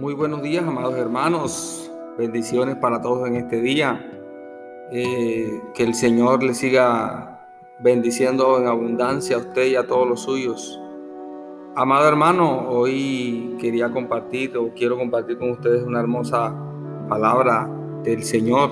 Muy 0.00 0.14
buenos 0.14 0.40
días, 0.40 0.66
amados 0.66 0.94
hermanos. 0.94 1.90
Bendiciones 2.16 2.76
para 2.76 3.02
todos 3.02 3.28
en 3.28 3.36
este 3.36 3.60
día. 3.60 4.02
Eh, 4.90 5.60
que 5.74 5.82
el 5.82 5.92
Señor 5.92 6.42
le 6.42 6.54
siga 6.54 7.46
bendiciendo 7.80 8.58
en 8.58 8.66
abundancia 8.66 9.36
a 9.36 9.40
usted 9.40 9.66
y 9.66 9.76
a 9.76 9.86
todos 9.86 10.08
los 10.08 10.22
suyos. 10.22 10.80
Amado 11.76 12.08
hermano, 12.08 12.70
hoy 12.70 13.58
quería 13.60 13.90
compartir 13.90 14.56
o 14.56 14.72
quiero 14.72 14.96
compartir 14.96 15.36
con 15.36 15.50
ustedes 15.50 15.82
una 15.82 16.00
hermosa 16.00 16.54
palabra 17.06 17.68
del 18.02 18.22
Señor. 18.22 18.70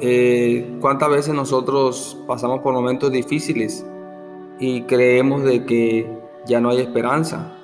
Eh, 0.00 0.78
¿Cuántas 0.80 1.10
veces 1.10 1.34
nosotros 1.34 2.18
pasamos 2.26 2.60
por 2.60 2.72
momentos 2.72 3.12
difíciles 3.12 3.84
y 4.58 4.80
creemos 4.84 5.44
de 5.44 5.66
que 5.66 6.10
ya 6.46 6.58
no 6.58 6.70
hay 6.70 6.80
esperanza? 6.80 7.54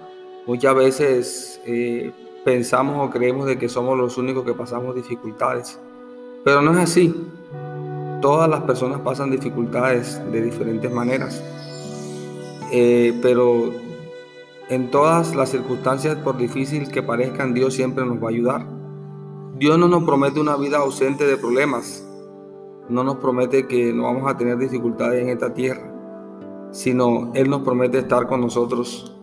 Muchas 0.47 0.75
veces 0.75 1.62
eh, 1.65 2.12
pensamos 2.48 3.07
o 3.07 3.11
creemos 3.11 3.45
de 3.45 3.59
que 3.59 3.69
somos 3.69 3.98
los 3.98 4.16
únicos 4.16 4.43
que 4.43 4.55
pasamos 4.55 4.95
dificultades. 4.95 5.79
Pero 6.47 6.62
no 6.62 6.73
es 6.73 6.79
así. 6.79 7.15
Todas 8.23 8.48
las 8.48 8.62
personas 8.62 9.01
pasan 9.01 9.30
dificultades 9.30 10.19
de 10.33 10.41
diferentes 10.41 10.91
maneras. 10.91 11.45
Eh, 12.73 13.12
pero 13.21 13.71
en 14.71 14.91
todas 14.91 15.37
las 15.37 15.51
circunstancias, 15.51 16.16
por 16.16 16.38
difícil 16.38 16.91
que 16.91 17.02
parezcan, 17.02 17.52
Dios 17.52 17.74
siempre 17.74 18.07
nos 18.07 18.16
va 18.16 18.29
a 18.29 18.30
ayudar. 18.30 18.66
Dios 19.59 19.79
no 19.79 19.87
nos 19.87 20.05
promete 20.05 20.41
una 20.41 20.57
vida 20.57 20.79
ausente 20.79 21.27
de 21.27 21.37
problemas. 21.37 22.02
No 22.88 23.05
nos 23.05 23.16
promete 23.16 23.66
que 23.66 23.93
no 23.93 24.05
vamos 24.05 24.27
a 24.27 24.38
tener 24.38 24.57
dificultades 24.57 25.23
en 25.23 25.29
esta 25.29 25.52
tierra, 25.52 25.93
sino 26.71 27.30
Él 27.35 27.51
nos 27.51 27.60
promete 27.60 27.99
estar 27.99 28.27
con 28.27 28.41
nosotros 28.41 29.15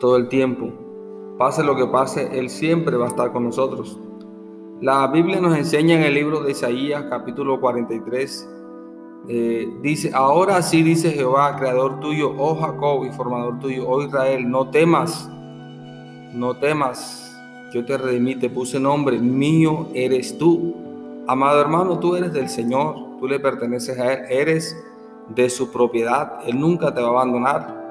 todo 0.00 0.16
el 0.16 0.30
tiempo 0.30 0.81
Pase 1.42 1.64
lo 1.64 1.74
que 1.74 1.88
pase, 1.88 2.38
Él 2.38 2.48
siempre 2.48 2.96
va 2.96 3.06
a 3.06 3.08
estar 3.08 3.32
con 3.32 3.42
nosotros. 3.42 3.98
La 4.80 5.08
Biblia 5.08 5.40
nos 5.40 5.58
enseña 5.58 5.96
en 5.96 6.04
el 6.04 6.14
libro 6.14 6.40
de 6.40 6.52
Isaías 6.52 7.06
capítulo 7.10 7.60
43, 7.60 8.48
eh, 9.26 9.68
dice, 9.82 10.12
ahora 10.14 10.62
sí 10.62 10.84
dice 10.84 11.10
Jehová, 11.10 11.56
creador 11.56 11.98
tuyo, 11.98 12.32
oh 12.38 12.54
Jacob 12.54 13.06
y 13.06 13.10
formador 13.10 13.58
tuyo, 13.58 13.88
oh 13.88 14.04
Israel, 14.04 14.48
no 14.48 14.70
temas, 14.70 15.28
no 16.32 16.54
temas, 16.58 17.36
yo 17.74 17.84
te 17.84 17.98
redimí, 17.98 18.36
te 18.36 18.48
puse 18.48 18.78
nombre, 18.78 19.18
mío 19.18 19.88
eres 19.94 20.38
tú. 20.38 20.76
Amado 21.26 21.60
hermano, 21.60 21.98
tú 21.98 22.14
eres 22.14 22.32
del 22.32 22.48
Señor, 22.48 23.18
tú 23.18 23.26
le 23.26 23.40
perteneces 23.40 23.98
a 23.98 24.12
Él, 24.12 24.20
eres 24.30 24.80
de 25.34 25.50
su 25.50 25.72
propiedad, 25.72 26.38
Él 26.46 26.60
nunca 26.60 26.94
te 26.94 27.00
va 27.00 27.08
a 27.08 27.10
abandonar. 27.10 27.81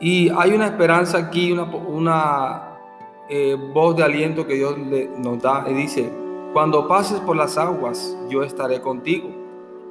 Y 0.00 0.30
hay 0.30 0.52
una 0.52 0.66
esperanza 0.66 1.18
aquí, 1.18 1.52
una, 1.52 2.78
eh, 3.28 3.56
voz 3.74 3.96
de 3.96 4.04
aliento 4.04 4.46
que 4.46 4.54
Dios 4.54 4.76
nos 5.18 5.42
da 5.42 5.66
y 5.68 5.74
dice, 5.74 6.10
cuando 6.52 6.86
pases 6.86 7.18
por 7.20 7.36
las 7.36 7.58
aguas, 7.58 8.16
yo 8.28 8.42
estaré 8.42 8.80
contigo. 8.80 9.28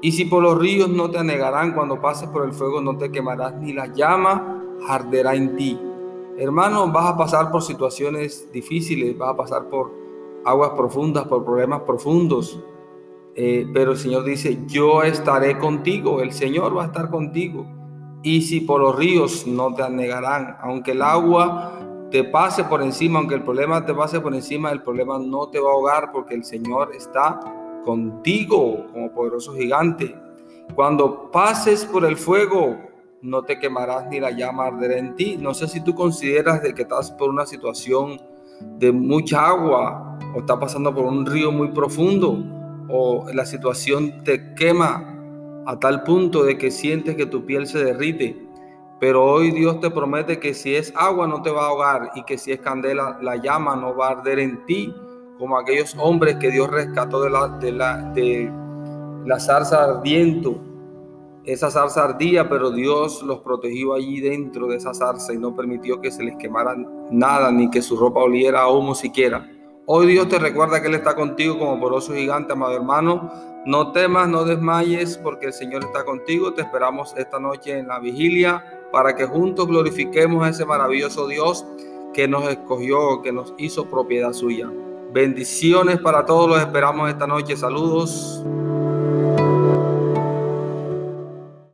Y 0.02 0.14
si 0.14 0.26
por 0.26 0.44
los 0.44 0.58
ríos 0.58 0.90
no 0.90 1.10
te 1.10 1.18
anegarán, 1.18 1.74
cuando 1.74 2.00
pases 2.00 2.30
por 2.30 2.46
el 2.46 2.54
fuego 2.54 2.82
no 2.82 2.98
te 2.98 3.12
quemarás, 3.12 3.56
ni 3.56 3.74
la 3.74 3.88
llama 3.88 4.64
arderá 4.88 5.36
en 5.36 5.56
ti. 5.58 5.78
Hermano, 6.38 6.90
vas 6.92 7.12
a 7.12 7.18
pasar 7.18 7.52
por 7.52 7.62
situaciones 7.62 8.50
difíciles, 8.54 9.18
vas 9.18 9.32
a 9.32 9.38
pasar 9.38 9.70
por 9.70 9.92
aguas 10.46 10.70
profundas, 10.72 11.28
por 11.28 11.44
problemas 11.44 11.82
profundos. 11.82 12.64
Eh, 13.36 13.68
pero 13.74 13.92
el 13.92 13.98
Señor 13.98 14.24
dice, 14.24 14.60
yo 14.68 15.04
estaré 15.04 15.58
contigo, 15.58 16.22
el 16.22 16.32
Señor 16.32 16.78
va 16.78 16.84
a 16.84 16.86
estar 16.88 17.10
contigo 17.10 17.66
y 18.24 18.42
si 18.42 18.62
por 18.62 18.82
los 18.82 18.96
ríos 18.96 19.46
no 19.46 19.74
te 19.74 19.84
anegarán, 19.84 20.58
aunque 20.62 20.92
el 20.92 21.02
agua 21.02 21.74
te 22.12 22.24
pase 22.24 22.64
por 22.64 22.82
encima, 22.82 23.20
aunque 23.20 23.36
el 23.36 23.44
problema 23.44 23.86
te 23.86 23.94
pase 23.94 24.20
por 24.20 24.34
encima, 24.34 24.72
el 24.72 24.82
problema 24.82 25.20
no 25.20 25.50
te 25.50 25.60
va 25.60 25.70
a 25.70 25.74
ahogar 25.74 26.12
porque 26.12 26.36
el 26.36 26.44
Señor 26.44 26.92
está 26.96 27.40
contigo 27.86 28.88
como 28.92 29.12
poderoso 29.12 29.54
gigante. 29.54 30.16
Cuando 30.76 31.32
pases 31.32 31.86
por 31.86 32.06
el 32.06 32.18
fuego, 32.18 32.78
no 33.22 33.44
te 33.44 33.60
quemarás 33.60 34.08
ni 34.08 34.20
la 34.20 34.32
llama 34.32 34.68
arderá 34.68 34.98
en 34.98 35.16
ti. 35.16 35.38
No 35.38 35.54
sé 35.54 35.68
si 35.68 35.82
tú 35.82 35.96
consideras 35.96 36.62
de 36.62 36.74
que 36.74 36.84
estás 36.84 37.12
por 37.12 37.30
una 37.30 37.46
situación 37.46 38.20
de 38.78 38.92
mucha 38.92 39.48
agua 39.48 40.18
o 40.36 40.40
estás 40.40 40.58
pasando 40.58 40.94
por 40.94 41.06
un 41.06 41.26
río 41.26 41.52
muy 41.52 41.70
profundo 41.70 42.44
o 42.90 43.26
la 43.34 43.46
situación 43.46 44.24
te 44.24 44.54
quema 44.56 45.17
a 45.68 45.78
tal 45.78 46.04
punto 46.04 46.46
de 46.46 46.58
que 46.58 46.72
sientes 46.72 47.18
que 47.18 47.26
tu 47.26 47.46
piel 47.46 47.68
se 47.68 47.84
derrite. 47.84 48.42
Pero 49.02 49.26
hoy 49.26 49.52
Dios 49.52 49.82
te 49.82 49.92
promete 49.92 50.40
que 50.40 50.54
si 50.54 50.74
es 50.74 50.94
agua 50.96 51.28
no 51.28 51.42
te 51.42 51.52
va 51.52 51.66
a 51.66 51.68
ahogar 51.68 52.12
y 52.16 52.24
que 52.24 52.38
si 52.38 52.54
es 52.54 52.62
candela 52.62 53.20
la 53.22 53.36
llama 53.36 53.76
no 53.76 53.96
va 53.96 54.08
a 54.08 54.12
arder 54.12 54.40
en 54.40 54.66
ti, 54.66 54.96
como 55.38 55.58
aquellos 55.58 55.94
hombres 56.00 56.38
que 56.38 56.52
Dios 56.52 56.72
rescató 56.72 57.22
de 57.22 57.30
la, 57.30 57.50
de 57.50 57.72
la, 57.74 57.98
de 58.14 58.50
la 59.26 59.40
zarza 59.42 59.84
ardiendo. 59.84 60.58
Esa 61.44 61.70
zarza 61.70 62.06
ardía, 62.06 62.48
pero 62.48 62.72
Dios 62.72 63.22
los 63.22 63.40
protegió 63.40 63.94
allí 63.94 64.22
dentro 64.22 64.68
de 64.68 64.78
esa 64.78 64.94
zarza 64.94 65.34
y 65.34 65.38
no 65.38 65.54
permitió 65.54 66.00
que 66.00 66.12
se 66.12 66.24
les 66.24 66.38
quemara 66.38 66.78
nada 67.12 67.52
ni 67.52 67.70
que 67.70 67.82
su 67.82 67.98
ropa 67.98 68.22
oliera 68.22 68.62
a 68.62 68.72
humo 68.72 68.96
siquiera. 68.96 69.50
Hoy 69.90 70.06
Dios 70.08 70.28
te 70.28 70.38
recuerda 70.38 70.82
que 70.82 70.90
Él 70.90 70.96
está 70.96 71.16
contigo 71.16 71.58
como 71.58 71.80
poroso 71.80 72.14
gigante, 72.14 72.52
amado 72.52 72.76
hermano. 72.76 73.32
No 73.66 73.94
temas, 73.94 74.28
no 74.28 74.44
desmayes, 74.44 75.18
porque 75.18 75.46
el 75.46 75.54
Señor 75.54 75.86
está 75.86 76.04
contigo. 76.04 76.54
Te 76.54 76.62
esperamos 76.62 77.14
esta 77.16 77.40
noche 77.40 77.80
en 77.80 77.88
la 77.88 77.98
vigilia 77.98 78.82
para 78.92 79.16
que 79.16 79.26
juntos 79.26 79.66
glorifiquemos 79.66 80.46
a 80.46 80.50
ese 80.50 80.66
maravilloso 80.66 81.26
Dios 81.30 81.66
que 82.14 82.28
nos 82.28 82.50
escogió, 82.50 83.22
que 83.22 83.32
nos 83.32 83.54
hizo 83.58 83.90
propiedad 83.90 84.34
suya. 84.34 84.70
Bendiciones 85.14 86.02
para 86.02 86.26
todos, 86.26 86.50
los 86.50 86.60
esperamos 86.60 87.10
esta 87.10 87.26
noche. 87.26 87.56
Saludos. 87.56 88.44